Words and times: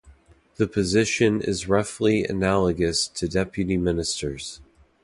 The 0.55 0.65
position 0.67 1.41
is 1.41 1.67
roughly 1.69 2.25
analogous 2.25 3.07
to 3.09 3.27
deputy 3.27 3.77
ministers. 3.77 4.59